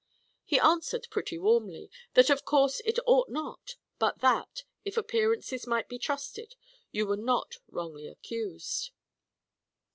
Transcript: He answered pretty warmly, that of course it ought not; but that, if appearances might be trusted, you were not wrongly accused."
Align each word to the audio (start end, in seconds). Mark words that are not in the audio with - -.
He 0.43 0.59
answered 0.59 1.07
pretty 1.11 1.37
warmly, 1.37 1.91
that 2.15 2.31
of 2.31 2.43
course 2.43 2.81
it 2.85 2.97
ought 3.05 3.29
not; 3.29 3.75
but 3.99 4.17
that, 4.21 4.63
if 4.83 4.97
appearances 4.97 5.67
might 5.67 5.87
be 5.87 5.99
trusted, 5.99 6.55
you 6.91 7.05
were 7.05 7.17
not 7.17 7.57
wrongly 7.67 8.07
accused." 8.07 8.89